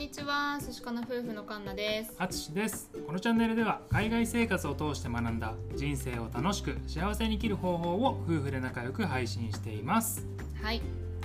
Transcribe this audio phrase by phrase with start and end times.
[0.00, 2.14] にちは、寿司かな夫婦のカンナです。
[2.16, 10.26] あつしですこのチャンネルでは海外生活を通して学んだ人生を楽しく幸せに生きる方法を夫婦で仲良く配信しています
[10.62, 10.80] はい。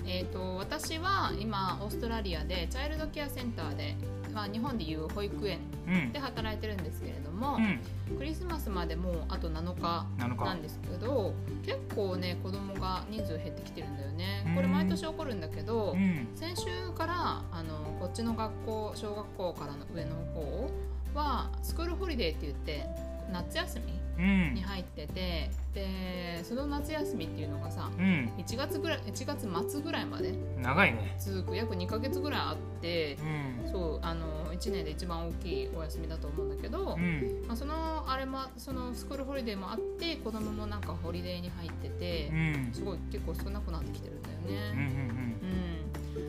[0.06, 3.96] えっ、と私は今オーストラリアでチャイルドケアセンターで、
[4.34, 7.80] まあ日本でいう保育園うんで働いてるんですけれども、うん
[8.18, 11.34] クリスマスまでもうあと7日7日なんですけど、
[11.66, 14.35] 結構ね子供が人数減ってきてるんだよねうん。
[14.56, 15.92] これ毎年起こるんだけど。
[15.92, 20.70] うん先週からあのこっちの学校小学校からの上の方
[21.14, 22.86] は school holiday って言って
[23.32, 24.54] 夏休みうん。
[24.54, 28.32] に入っててでその夏休みっていうのがさうん。
[28.38, 31.16] 1月ぐらい1月末ぐらいまで長いね。
[31.20, 31.56] 続く。
[31.56, 33.18] 約2ヶ月ぐらいあって
[33.64, 33.72] うん。
[33.72, 37.44] そうあの1年で一番大きいお休みだと思うんだけど、うん。
[37.48, 42.70] まあ、そのあれもその school holiday もあって子供もなんか holiday に入っててうん。
[42.74, 45.36] すごい結構少なくなってきてるんだようんうんね。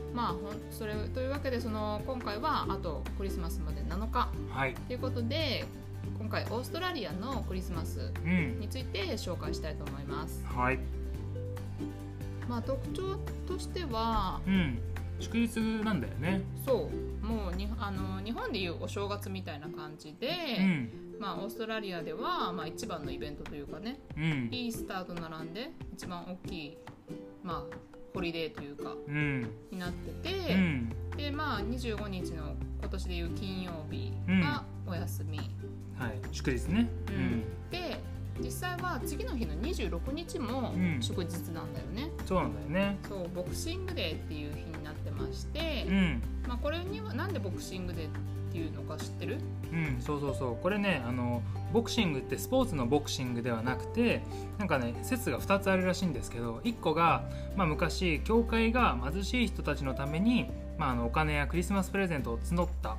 [0.09, 4.75] うん、まあほんそれというわけでその今回はあとクリスマスまで7日うんはい。
[4.75, 5.65] ということで
[6.27, 8.59] 今回オーストラリアのクリスマスうん。
[8.59, 10.45] について紹介したいと思います。
[10.45, 10.81] はい。
[12.49, 14.77] まあ特徴としてはうん。
[15.21, 16.41] 祝日なんだよね。
[16.67, 16.91] そ
[17.23, 17.25] う。
[17.25, 20.91] もうにあの日本でいうお正月みたいな感じで、うん。
[21.21, 24.49] まあ、オーストラリアでは、まあ、一番のイベントというかねうん。
[24.51, 26.79] イースターと並んで一番大きい、
[27.45, 27.77] まあ、
[28.13, 29.43] ホリデーというかうん。
[29.71, 30.15] になってう
[30.49, 30.89] て、ん。
[31.17, 36.19] でまあ25日の今年でいう金曜日がお休み、はい。
[36.33, 36.89] 祝日ね。
[37.09, 37.45] うん。
[37.71, 38.01] で
[38.39, 40.99] 実際は次の日の26日もうん。
[41.01, 42.99] 祝日なんだよね、そうなんだよね。
[43.09, 46.23] そうボクシングデーっていう日になってまして、うん。
[46.47, 48.11] まあ、これにはなんでボクシングデーっ
[48.53, 49.39] ていうのか知ってる？
[49.73, 50.57] うん、そうそうそう。
[50.63, 51.43] これねあの
[51.73, 54.23] ボクシングってスポーツのボクシングではなくて
[54.59, 57.25] なんかね説が2つあるらしいんですけど1個が、
[57.57, 60.49] まあ、昔教会が貧しい人たちのために、
[60.79, 62.97] まあ、あのお金やクリスマスプレゼントを募った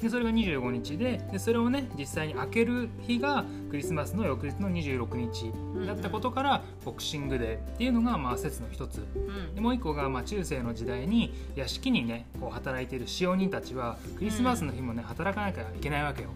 [0.00, 5.52] でそれが25日ででそれをね実際に開ける日がクリスマスの翌日の26日
[5.86, 8.98] だったことから、ボクシングデーっていうのがまあ説の一つ。
[9.14, 9.54] うん。
[9.54, 16.30] でもう一個がまあ中世の時代に屋敷にねこう働いている使用人たちはクリスマスの日もね働かなきゃいけないわけよ。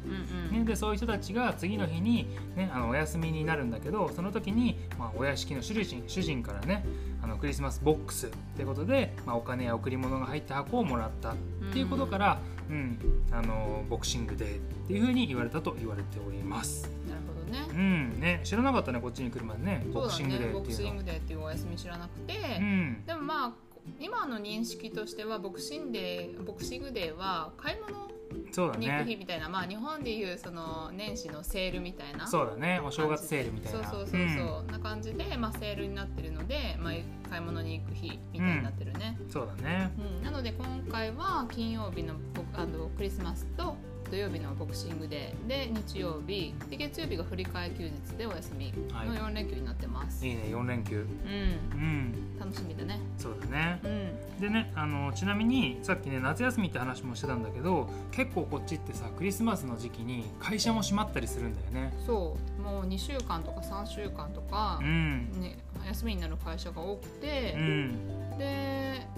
[0.50, 6.84] ね、でそういう人たちが次の日に、ね、あのお休みになるんだけどその時に、まあ、お屋敷の主人主人からね
[7.22, 11.34] あのクリスマスボックスってことで、まあ、お金や贈り物が入った箱をもらったっ
[11.72, 12.38] ていうことから、
[12.68, 12.98] うん。
[13.30, 16.90] あのボクシングデーっていうふうに言われたと言われております。
[17.08, 17.66] なるほどね。
[17.70, 18.20] うん。
[18.20, 19.84] ね、知らなかったねこっちに来るまでね。
[19.92, 20.94] ボクシングデーっていうの。
[20.94, 23.04] ングデーっていうお休み知らなくて、うん。
[23.06, 23.52] でもまあ
[24.00, 28.13] 今の認識としてはボクシングデーボクシングデーは買い物
[28.54, 32.80] そうだに行く日ねみたいな、まあ日本でいうその年始のセールみたいなそうだね。
[32.84, 33.90] お正月セールみたいな。
[33.90, 36.92] そうそうそうそう、な感じで、まあ、セールになってるので、まあ、
[37.28, 39.30] 買い物に行く日みたいになってるね、うん。
[39.30, 39.92] そうだね。
[39.98, 40.22] うん。
[40.22, 43.76] なので今回は金曜日のボあのクリスマスと
[44.14, 49.08] 土曜日のボクシングデーで日曜日で月曜日が振り替え休日でお休みはい。
[49.08, 51.00] の4連休になってます、いいね4連休。
[51.00, 51.02] うん。
[51.02, 52.38] うん。
[52.38, 53.00] 楽しみだね。
[53.18, 53.80] そうだね。
[53.82, 54.40] うん。
[54.40, 61.92] でねあのちなみにさっきね夏休みって話もしてたんだけど結構こっちってさクリスマスの時期に会社も閉まったりするんだよね。
[62.06, 62.62] そう。
[62.62, 65.32] もう2週間とか3週間とかう、ん。
[65.40, 65.58] ね、
[65.88, 68.38] 休みになる会社が多くてう、ん。
[68.38, 69.08] で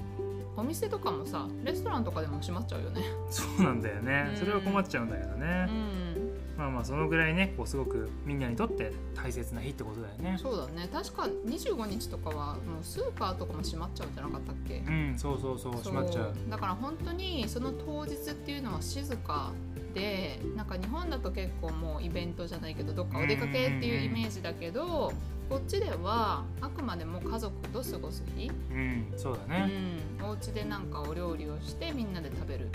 [0.56, 3.02] お店とかもさレストランとかでも閉まっちゃうよね。
[3.30, 4.28] そうなんだよね。
[4.30, 4.36] うん。
[4.36, 6.36] それは困っちゃうんだけどうね、ん。
[6.56, 10.38] まあまあそのぐらいねこうすごくみんなにとって大切な日ってことだよね。
[10.40, 10.88] そうだね。
[10.92, 14.78] 確か25日とかはもうスーパーとかも閉まっちゃうんじゃなかったっけ？
[14.78, 16.34] うんそうそうそう閉まっちゃう。
[16.48, 19.52] だから本当にその当日っていうのは静か
[19.94, 25.12] でなんか日本だと結構もうイベントじゃないけどどっかお出かけっていうイメージだけど
[25.48, 29.70] こっちではあくまでも家族と過ごす日、うんそうだね。
[30.20, 32.68] うん、お家でなんかお料理をしてみんなで食べるっ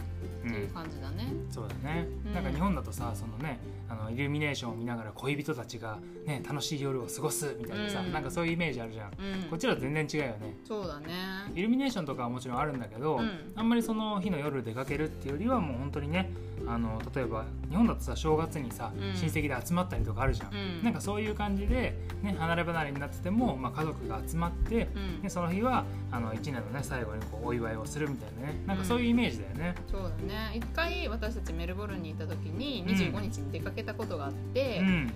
[0.43, 2.33] ていう感じだね、そうだね、うん。
[2.33, 3.59] なんか日本だとさそのね
[3.89, 8.13] あのイルミネーションを見ながら恋人たちが、ね、楽しい夜を過ごすみたいなさ、うん。
[8.13, 9.49] なんかそういうイメージあるじゃん、うん。
[9.49, 10.55] こっちらは全然違うよね。
[10.65, 11.07] そうだね。
[11.53, 13.51] イルミネーションとかはもちろんあるんだけど、うん。
[13.55, 16.31] あんまりその日の夜出かけるっていうよりはもう本当にね
[16.67, 19.01] あの例えば日本だとさ正月にさ、うん。
[19.15, 20.83] 親戚で集まったりとかあるじゃん、うん。
[20.83, 21.93] なんかそういう感じで、
[22.23, 25.21] ね、離れ離れになってても、まあ、家族が集まって、うん。
[25.21, 28.61] でその日はあの1年のね最後にこうお祝いをするみたいなね。
[28.65, 29.75] なんかそういうイメージだよね。
[29.89, 30.51] そうだね。
[30.55, 32.95] 一回私たちメルボルンにいた時にうん。
[32.95, 35.13] 25日に出かけたことがあって、うん、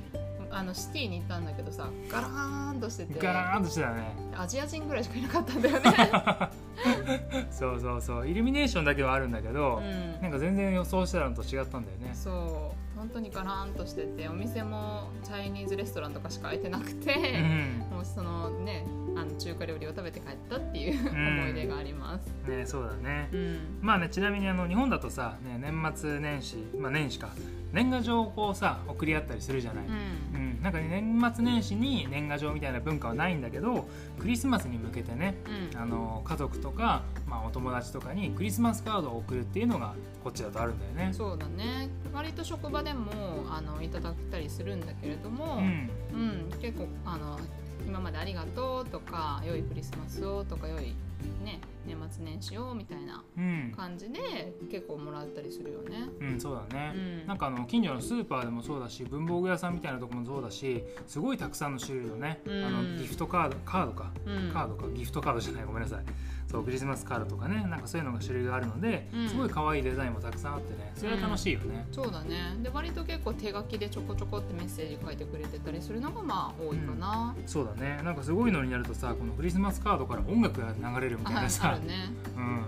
[0.51, 3.19] あのシティに行ったんだけどさガラーンとしてて。
[3.19, 4.15] ガラーンとしてたね。
[4.37, 5.83] アジア人ぐらいしかいなかったんだよね、
[7.51, 8.27] そうそうそう。
[8.27, 12.11] イルミネーションだけはあるんだけど、うん、なんか全然予想してたのと違ったんだよね。
[12.13, 12.97] そう。
[12.97, 17.95] 本当にガランとしててお店もチャイニーズレストランとかしか開いてなくて、うん。
[17.95, 18.85] もうそのね
[19.15, 21.39] あの中華料理を食べて帰ったっていうん。
[21.39, 22.49] 思い出があります。
[22.49, 23.29] ねそうだね。
[23.31, 23.59] うん。
[23.81, 27.29] まあねちなみにあの日本だとさ、ね、年末年始まあ年始か。
[27.73, 33.87] 年賀状をこうさ送り合ったりするじゃない、ううんんなんかね年末年始に年賀状みたいな文化はないんだけど
[34.19, 35.37] クリスマスに向けてね
[35.73, 35.79] うん。
[35.79, 41.13] あの家族とか、まあ、お友達とかにクリスマスカードを送るっていうのがこっちだとあるんだよね。
[41.13, 41.89] そうだね。
[42.11, 43.11] 割と職場でも
[43.51, 45.89] あのいただけたりするんだけれども、うん。
[46.13, 47.39] うん、結構あの
[47.85, 50.95] 今までありがとうとか良いクリスマスをとか良い、
[51.43, 53.73] ね、年末年始をみたいなうん。
[53.75, 56.09] 感じで結構もらったりするよね。
[56.19, 57.27] うん、そうだね、うん。
[57.27, 62.65] なんかあの近所のスーパーでもそうだし文房具屋さんみたいなとこもそうだしすごいたくさんの種類のね、うん。
[62.65, 64.51] あのギフトカードカードか、うん。
[64.51, 64.87] カードか。
[64.93, 65.99] ギフトカードじゃないごめんなさい。
[66.47, 69.29] そうクリスマスカードとかねなんかそういうのが種類があるので、うん。
[69.29, 72.55] すごい可愛いデザインもたくさんあってねそれは楽しいよね、そうだね。
[72.61, 77.99] で割と結構手書きでちょこちょこってメッセージ書いてくれてたりするのがまあ多いかな、そうだね。
[78.03, 82.04] なんかすごいのになるとさこのクリスマスカードから音楽が流れるみたいなさるね
[82.35, 82.65] うん。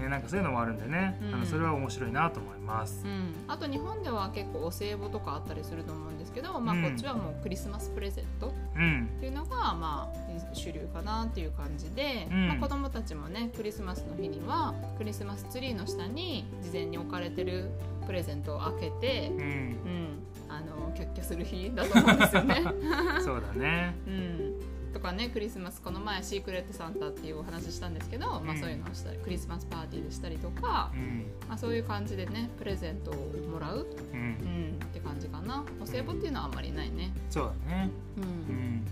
[0.00, 1.34] ね、なんかそういうのもあるんでね、うん。
[1.34, 3.02] あのそれは面白いなと思います。
[3.04, 3.08] う。
[3.08, 6.82] ん、あと日本では結構お歳暮とかあったりすると思うんですけど、まあ、うん。
[6.84, 8.52] こっちはもうクリスマスプレゼント。
[8.76, 12.48] うん、っていうのがまあ主流かなっていう感じで、うん。
[12.48, 17.70] まあ、子供たちもねクリスマスの日にはクリスマスツリーの下に事前に置かれてる
[18.06, 20.18] プレゼントを開けて、うん、うん、
[20.48, 22.62] あのキャッキャする日だと思うんですよね。
[23.20, 23.94] そうだね。
[24.06, 33.14] うんとかねクリスマスこの前シークレットサンタっていうお話したんですけど、まあ、うんそういうのをしたりクリスマスパーティーでしたりとか、うん、まあ、そういう感じでねプレゼントを
[33.50, 35.64] もらう、う、うんん、って感じかな。
[35.80, 37.12] お歳暮っていうのはあんまりないね。
[37.30, 37.90] そうだね。
[38.16, 38.26] ううん。
[38.26, 38.86] ん。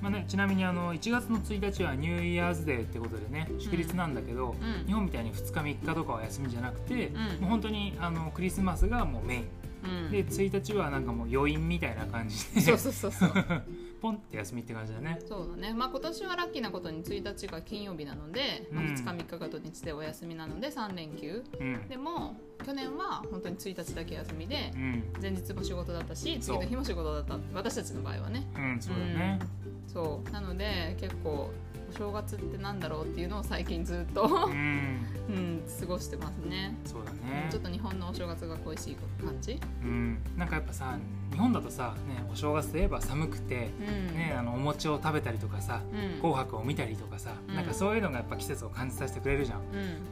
[0.00, 4.86] まあね、ちなみにあの1月の1日はニューイヤーズデーってことでね祝日なんだけど、うん。
[4.86, 7.14] 日本みたいに2日3日とかは休みじゃなくて、ん。
[7.40, 9.44] もう本当にあのクリスマスがもうメイン、
[9.84, 10.10] うん。
[10.10, 12.60] で1日はなんかもう余韻みたいな感じで。
[12.60, 13.32] そうそうそうそう
[14.04, 15.18] ポンって休みって感じだね。
[15.26, 15.72] そうだね。
[15.72, 18.90] まあ今年はラッキーなことに1日が金曜日なので、まあ、うん。
[18.90, 21.42] 2日3日が土日でお休みなので3連休。
[21.58, 21.88] うん。
[21.88, 22.36] でも
[22.66, 25.04] 去年は本当に1日だけ休みでうん。
[25.22, 27.38] 前日も仕事だったし次の日も仕事だった。
[27.54, 28.46] 私たちの場合はね。
[28.54, 29.38] うんそうだね。
[29.86, 30.30] そう。
[30.30, 31.50] なので結構
[31.88, 35.06] お正月ってなんだろうっていうのを最近ずっと、うん。
[35.26, 36.76] うん、過ごしてますね。
[36.84, 37.48] そうだね。
[37.50, 39.58] ちょっと日本のお正月が恋しい感じ。
[39.82, 40.18] うん。
[40.36, 40.98] なんかやっぱさ
[41.34, 46.20] 日本だとさ、ね、お正月といえば寒くて、うん、ね、あのお餅を食べたりとかさうん。
[46.20, 47.54] 紅白を見たりとかさ、うん。
[47.54, 49.60] なんかそういうのがやっぱ季節を感じさせてくれるじゃん。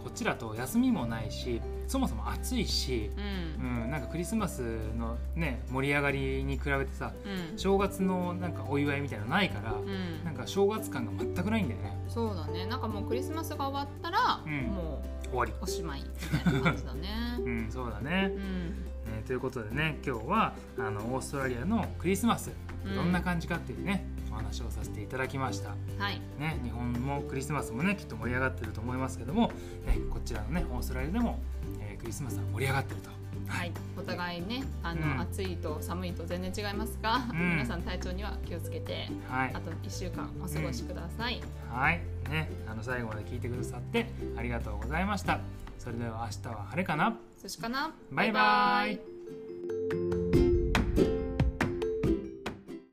[0.04, 1.60] こっちだと休みもないし
[1.92, 3.10] そもそも暑いし、
[3.60, 3.82] うん。
[3.84, 4.62] うん、なんかクリスマス
[4.98, 7.12] のね盛り上がりに比べてさ
[7.52, 7.58] うん。
[7.58, 10.24] 正月のなんかお祝いみたいなのないから、うん。
[10.24, 11.94] なんか正月感が全くないんだよね。
[12.08, 12.64] そうだね。
[12.64, 14.52] なんかもうクリスマスが終わったら、うん。
[14.68, 15.52] もう終わり。
[15.60, 17.08] おしまいみたいな感じだね。
[17.44, 18.32] うんそうだね。
[18.34, 18.70] う、ん。
[19.12, 22.52] ねということでね今日はあのオーストラリアのクリスマス
[22.86, 25.70] うんどんな感じかっていうね、お話をさせていただきました。
[25.98, 26.20] はい。
[26.38, 29.48] ね、日本もクリスマスもねきっと盛り上がってると思いますけども、
[29.86, 31.61] ね、こちらのねオーストラリアでも、えー
[32.02, 33.10] クリスマスは盛り上がってると。
[33.46, 35.20] はい、お互いねあの、うん。
[35.20, 37.50] 暑いと寒いと全然違いますが、うん。
[37.50, 39.50] 皆さん体調には気をつけてはい。
[39.54, 41.40] あと1週間お過ごしください、
[41.70, 42.00] はい。
[42.30, 44.06] ねあの最後まで聞いてくださって
[44.36, 45.40] ありがとうございました。
[45.78, 47.16] それでは明日は晴れかな。
[47.40, 47.92] そしかな。
[48.10, 50.21] バイバイ